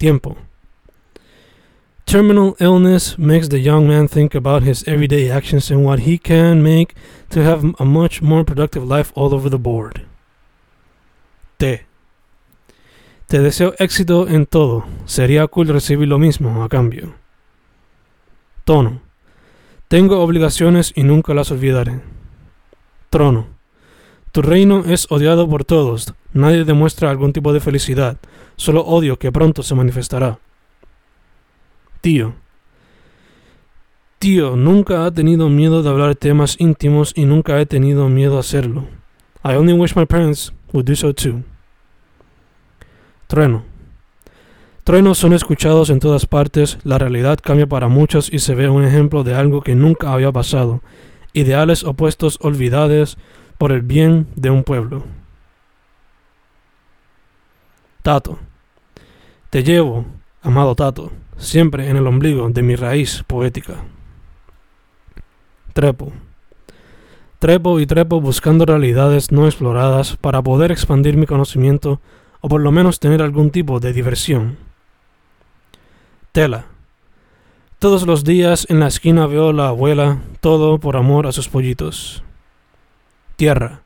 Tiempo. 0.00 0.38
Terminal 2.06 2.56
illness 2.58 3.18
makes 3.18 3.50
the 3.50 3.58
young 3.58 3.86
man 3.86 4.08
think 4.08 4.34
about 4.34 4.62
his 4.62 4.82
everyday 4.88 5.30
actions 5.30 5.70
and 5.70 5.84
what 5.84 6.00
he 6.00 6.16
can 6.16 6.62
make 6.62 6.94
to 7.28 7.44
have 7.44 7.74
a 7.78 7.84
much 7.84 8.22
more 8.22 8.42
productive 8.42 8.82
life 8.82 9.12
all 9.14 9.34
over 9.34 9.50
the 9.50 9.58
board. 9.58 10.06
T. 11.58 11.82
Te 13.26 13.40
deseo 13.40 13.74
éxito 13.78 14.26
en 14.26 14.46
todo. 14.46 14.86
Sería 15.04 15.46
cool 15.48 15.68
recibir 15.68 16.08
lo 16.08 16.18
mismo 16.18 16.64
a 16.64 16.70
cambio. 16.70 17.12
Tono. 18.64 19.02
Tengo 19.88 20.22
obligaciones 20.22 20.94
y 20.96 21.02
nunca 21.02 21.34
las 21.34 21.50
olvidaré. 21.50 22.00
Trono. 23.10 23.48
Tu 24.32 24.40
reino 24.40 24.82
es 24.86 25.06
odiado 25.10 25.46
por 25.46 25.66
todos. 25.66 26.14
Nadie 26.32 26.64
demuestra 26.64 27.10
algún 27.10 27.34
tipo 27.34 27.52
de 27.52 27.60
felicidad, 27.60 28.16
solo 28.60 28.82
odio 28.82 29.18
que 29.18 29.32
pronto 29.32 29.62
se 29.62 29.74
manifestará. 29.74 30.38
Tío. 32.02 32.34
Tío, 34.18 34.54
nunca 34.54 35.06
ha 35.06 35.10
tenido 35.10 35.48
miedo 35.48 35.82
de 35.82 35.88
hablar 35.88 36.14
temas 36.14 36.56
íntimos 36.58 37.14
y 37.16 37.24
nunca 37.24 37.58
he 37.58 37.64
tenido 37.64 38.10
miedo 38.10 38.36
a 38.36 38.40
hacerlo. 38.40 38.86
I 39.42 39.54
only 39.54 39.72
wish 39.72 39.96
my 39.96 40.04
parents 40.04 40.52
would 40.74 40.84
do 40.84 40.94
so 40.94 41.14
too. 41.14 41.42
Trueno. 43.28 43.64
Truenos 44.84 45.16
son 45.16 45.32
escuchados 45.32 45.88
en 45.88 45.98
todas 45.98 46.26
partes, 46.26 46.78
la 46.84 46.98
realidad 46.98 47.38
cambia 47.42 47.66
para 47.66 47.88
muchos 47.88 48.30
y 48.30 48.40
se 48.40 48.54
ve 48.54 48.68
un 48.68 48.84
ejemplo 48.84 49.24
de 49.24 49.34
algo 49.34 49.62
que 49.62 49.74
nunca 49.74 50.12
había 50.12 50.32
pasado, 50.32 50.82
ideales 51.32 51.82
opuestos 51.82 52.36
olvidados 52.42 53.16
por 53.56 53.72
el 53.72 53.80
bien 53.80 54.26
de 54.36 54.50
un 54.50 54.64
pueblo. 54.64 55.04
Tato. 58.02 58.38
Te 59.50 59.64
llevo, 59.64 60.04
amado 60.42 60.76
Tato, 60.76 61.10
siempre 61.36 61.90
en 61.90 61.96
el 61.96 62.06
ombligo 62.06 62.48
de 62.50 62.62
mi 62.62 62.76
raíz 62.76 63.24
poética. 63.26 63.82
Trepo. 65.72 66.12
Trepo 67.40 67.80
y 67.80 67.86
trepo 67.86 68.20
buscando 68.20 68.64
realidades 68.64 69.32
no 69.32 69.46
exploradas 69.46 70.16
para 70.16 70.40
poder 70.40 70.70
expandir 70.70 71.16
mi 71.16 71.26
conocimiento 71.26 72.00
o 72.40 72.48
por 72.48 72.60
lo 72.60 72.70
menos 72.70 73.00
tener 73.00 73.22
algún 73.22 73.50
tipo 73.50 73.80
de 73.80 73.92
diversión. 73.92 74.56
Tela. 76.30 76.66
Todos 77.80 78.06
los 78.06 78.22
días 78.22 78.68
en 78.70 78.78
la 78.78 78.86
esquina 78.86 79.26
veo 79.26 79.52
la 79.52 79.68
abuela, 79.68 80.20
todo 80.40 80.78
por 80.78 80.96
amor 80.96 81.26
a 81.26 81.32
sus 81.32 81.48
pollitos. 81.48 82.22
Tierra. 83.34 83.82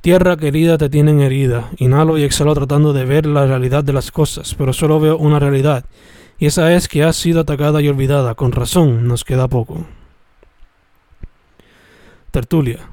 Tierra 0.00 0.36
querida 0.36 0.78
te 0.78 0.88
tienen 0.88 1.20
herida. 1.20 1.70
Inhalo 1.78 2.18
y 2.18 2.22
exhalo 2.22 2.54
tratando 2.54 2.92
de 2.92 3.04
ver 3.04 3.26
la 3.26 3.46
realidad 3.46 3.82
de 3.82 3.92
las 3.92 4.12
cosas, 4.12 4.54
pero 4.54 4.72
solo 4.72 5.00
veo 5.00 5.16
una 5.16 5.38
realidad, 5.38 5.84
y 6.38 6.46
esa 6.46 6.72
es 6.72 6.86
que 6.86 7.02
has 7.02 7.16
sido 7.16 7.40
atacada 7.40 7.82
y 7.82 7.88
olvidada. 7.88 8.34
Con 8.34 8.52
razón, 8.52 9.08
nos 9.08 9.24
queda 9.24 9.48
poco. 9.48 9.86
Tertulia. 12.30 12.90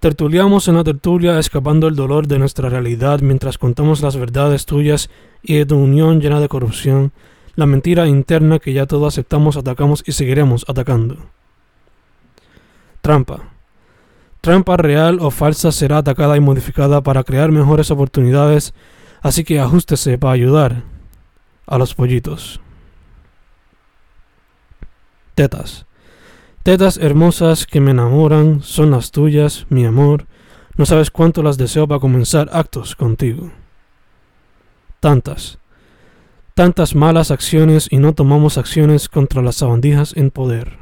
Tertuliamos 0.00 0.68
en 0.68 0.74
la 0.74 0.84
tertulia 0.84 1.38
escapando 1.38 1.88
el 1.88 1.96
dolor 1.96 2.26
de 2.26 2.38
nuestra 2.38 2.68
realidad 2.68 3.20
mientras 3.20 3.56
contamos 3.56 4.02
las 4.02 4.16
verdades 4.18 4.66
tuyas 4.66 5.08
y 5.42 5.54
de 5.54 5.64
tu 5.64 5.78
unión 5.78 6.20
llena 6.20 6.40
de 6.40 6.48
corrupción, 6.48 7.12
la 7.54 7.64
mentira 7.64 8.06
interna 8.06 8.58
que 8.58 8.74
ya 8.74 8.84
todos 8.84 9.14
aceptamos, 9.14 9.56
atacamos 9.56 10.02
y 10.06 10.12
seguiremos 10.12 10.66
atacando. 10.68 11.16
Trampa. 13.00 13.53
Trampa 14.44 14.76
real 14.76 15.20
o 15.22 15.30
falsa 15.30 15.72
será 15.72 15.96
atacada 15.96 16.36
y 16.36 16.40
modificada 16.40 17.00
para 17.00 17.24
crear 17.24 17.50
mejores 17.50 17.90
oportunidades, 17.90 18.74
así 19.22 19.42
que 19.42 19.58
ajustese 19.58 20.18
para 20.18 20.34
ayudar 20.34 20.82
a 21.66 21.78
los 21.78 21.94
pollitos. 21.94 22.60
Tetas. 25.34 25.86
Tetas 26.62 26.98
hermosas 26.98 27.64
que 27.64 27.80
me 27.80 27.92
enamoran 27.92 28.60
son 28.60 28.90
las 28.90 29.12
tuyas, 29.12 29.64
mi 29.70 29.86
amor. 29.86 30.26
No 30.76 30.84
sabes 30.84 31.10
cuánto 31.10 31.42
las 31.42 31.56
deseo 31.56 31.88
para 31.88 32.00
comenzar 32.00 32.50
actos 32.52 32.96
contigo. 32.96 33.50
Tantas, 35.00 35.58
tantas 36.52 36.94
malas 36.94 37.30
acciones 37.30 37.88
y 37.90 37.96
no 37.96 38.12
tomamos 38.12 38.58
acciones 38.58 39.08
contra 39.08 39.40
las 39.40 39.56
sabandijas 39.56 40.14
en 40.14 40.30
poder. 40.30 40.80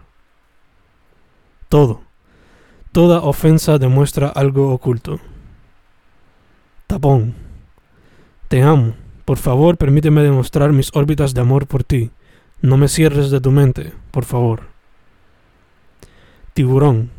Todo 1.69 2.02
Toda 2.93 3.23
ofensa 3.23 3.79
demuestra 3.79 4.29
algo 4.29 4.71
oculto. 4.71 5.19
Tapón. 6.87 7.35
Te 8.49 8.63
amo. 8.63 8.93
Por 9.25 9.39
favor, 9.39 9.79
permíteme 9.79 10.23
demostrar 10.23 10.73
mis 10.73 10.91
órbitas 10.95 11.33
de 11.33 11.41
amor 11.41 11.67
por 11.67 11.85
ti. 11.85 12.11
No 12.61 12.77
me 12.77 12.89
cierres 12.89 13.31
de 13.31 13.41
tu 13.41 13.51
mente, 13.51 13.93
por 14.11 14.27
favor. 14.27 14.65
Tiburón. 16.53 17.11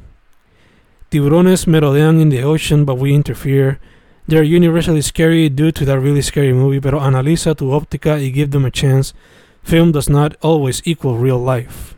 Tiburones 1.09 1.67
merodean 1.67 2.21
in 2.21 2.29
the 2.29 2.43
ocean, 2.43 2.85
but 2.85 2.99
we 2.99 3.11
interfere. 3.11 3.79
They're 4.27 4.43
universally 4.43 5.01
scary 5.01 5.49
due 5.49 5.71
to 5.71 5.85
that 5.85 5.99
really 5.99 6.21
scary 6.21 6.53
movie, 6.53 6.81
pero 6.81 7.01
analiza 7.01 7.55
tu 7.55 7.71
óptica 7.71 8.19
y 8.19 8.31
give 8.31 8.51
them 8.51 8.65
a 8.65 8.71
chance. 8.71 9.15
Film 9.63 9.91
does 9.91 10.07
not 10.07 10.35
always 10.41 10.83
equal 10.85 11.17
real 11.17 11.43
life. 11.43 11.95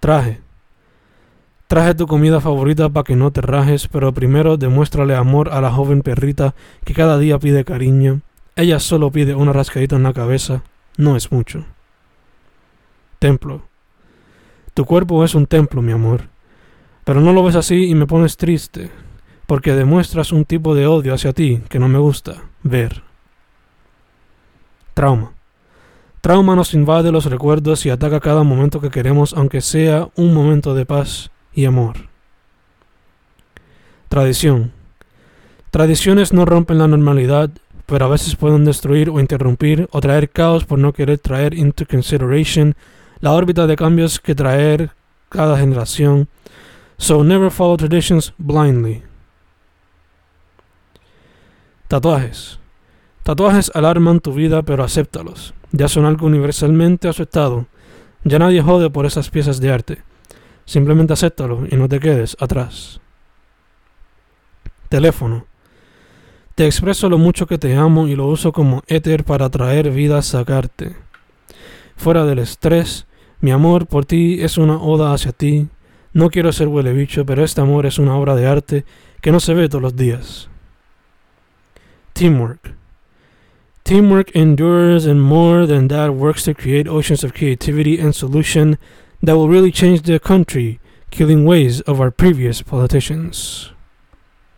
Traje. 0.00 0.40
Traje 1.70 1.94
tu 1.94 2.08
comida 2.08 2.40
favorita 2.40 2.88
para 2.88 3.04
que 3.04 3.14
no 3.14 3.30
te 3.30 3.42
rajes, 3.42 3.86
pero 3.86 4.12
primero 4.12 4.56
demuéstrale 4.56 5.14
amor 5.14 5.50
a 5.50 5.60
la 5.60 5.70
joven 5.70 6.02
perrita 6.02 6.56
que 6.84 6.94
cada 6.94 7.16
día 7.16 7.38
pide 7.38 7.64
cariño. 7.64 8.22
Ella 8.56 8.80
solo 8.80 9.12
pide 9.12 9.36
una 9.36 9.52
rascadita 9.52 9.94
en 9.94 10.02
la 10.02 10.12
cabeza, 10.12 10.64
no 10.96 11.14
es 11.14 11.30
mucho. 11.30 11.64
Templo. 13.20 13.62
Tu 14.74 14.84
cuerpo 14.84 15.24
es 15.24 15.36
un 15.36 15.46
templo, 15.46 15.80
mi 15.80 15.92
amor. 15.92 16.22
Pero 17.04 17.20
no 17.20 17.32
lo 17.32 17.44
ves 17.44 17.54
así 17.54 17.84
y 17.84 17.94
me 17.94 18.08
pones 18.08 18.36
triste, 18.36 18.90
porque 19.46 19.72
demuestras 19.72 20.32
un 20.32 20.44
tipo 20.44 20.74
de 20.74 20.88
odio 20.88 21.14
hacia 21.14 21.32
ti 21.32 21.62
que 21.68 21.78
no 21.78 21.86
me 21.86 22.00
gusta 22.00 22.42
ver. 22.64 23.04
Trauma. 24.92 25.34
Trauma 26.20 26.56
nos 26.56 26.74
invade 26.74 27.12
los 27.12 27.26
recuerdos 27.26 27.86
y 27.86 27.90
ataca 27.90 28.18
cada 28.18 28.42
momento 28.42 28.80
que 28.80 28.90
queremos, 28.90 29.34
aunque 29.34 29.60
sea 29.60 30.08
un 30.16 30.34
momento 30.34 30.74
de 30.74 30.84
paz 30.84 31.30
y 31.54 31.64
amor. 31.64 32.08
Tradición. 34.08 34.72
Tradiciones 35.70 36.32
no 36.32 36.44
rompen 36.44 36.78
la 36.78 36.88
normalidad, 36.88 37.50
pero 37.86 38.06
a 38.06 38.08
veces 38.08 38.36
pueden 38.36 38.64
destruir 38.64 39.10
o 39.10 39.20
interrumpir 39.20 39.88
o 39.92 40.00
traer 40.00 40.30
caos 40.30 40.64
por 40.64 40.78
no 40.78 40.92
querer 40.92 41.18
traer 41.18 41.54
into 41.54 41.86
consideration 41.86 42.74
la 43.20 43.32
órbita 43.32 43.66
de 43.66 43.76
cambios 43.76 44.18
que 44.18 44.34
traer 44.34 44.90
cada 45.28 45.58
generación. 45.58 46.28
So 46.98 47.24
never 47.24 47.50
follow 47.50 47.76
traditions 47.76 48.34
blindly. 48.36 49.02
Tatuajes. 51.88 52.58
Tatuajes 53.22 53.70
alarman 53.74 54.20
tu 54.20 54.32
vida, 54.32 54.62
pero 54.62 54.84
acéptalos. 54.84 55.54
Ya 55.72 55.88
son 55.88 56.04
algo 56.04 56.26
universalmente 56.26 57.08
aceptado. 57.08 57.66
Ya 58.24 58.38
nadie 58.38 58.62
jode 58.62 58.90
por 58.90 59.06
esas 59.06 59.30
piezas 59.30 59.60
de 59.60 59.72
arte. 59.72 60.09
Simplemente 60.64 61.12
acéptalo 61.12 61.66
y 61.70 61.76
no 61.76 61.88
te 61.88 62.00
quedes 62.00 62.36
atrás. 62.40 63.00
Teléfono. 64.88 65.46
Te 66.54 66.66
expreso 66.66 67.08
lo 67.08 67.16
mucho 67.16 67.46
que 67.46 67.58
te 67.58 67.76
amo 67.76 68.06
y 68.06 68.16
lo 68.16 68.26
uso 68.26 68.52
como 68.52 68.82
éter 68.86 69.24
para 69.24 69.48
traer 69.48 69.90
vida 69.90 70.18
a 70.18 70.22
sacarte. 70.22 70.96
Fuera 71.96 72.24
del 72.24 72.38
estrés, 72.38 73.06
mi 73.40 73.50
amor 73.50 73.86
por 73.86 74.04
ti 74.04 74.42
es 74.42 74.58
una 74.58 74.76
oda 74.76 75.14
hacia 75.14 75.32
ti. 75.32 75.68
No 76.12 76.28
quiero 76.28 76.52
ser 76.52 76.68
huele 76.68 76.92
bicho, 76.92 77.24
pero 77.24 77.44
este 77.44 77.60
amor 77.60 77.86
es 77.86 77.98
una 77.98 78.16
obra 78.16 78.34
de 78.34 78.46
arte 78.46 78.84
que 79.20 79.32
no 79.32 79.40
se 79.40 79.54
ve 79.54 79.68
todos 79.68 79.82
los 79.82 79.96
días. 79.96 80.48
Teamwork. 82.12 82.74
Teamwork 83.82 84.30
endures 84.34 85.06
and 85.06 85.22
more 85.22 85.66
than 85.66 85.88
that 85.88 86.10
works 86.10 86.44
to 86.44 86.54
create 86.54 86.88
oceans 86.88 87.24
of 87.24 87.32
creativity 87.32 87.98
and 87.98 88.12
solution 88.12 88.78
that 89.22 89.36
will 89.36 89.48
really 89.48 89.70
change 89.70 90.02
the 90.02 90.18
country, 90.18 90.80
killing 91.10 91.44
ways 91.44 91.80
of 91.82 92.00
our 92.00 92.10
previous 92.10 92.62
politicians. 92.62 93.72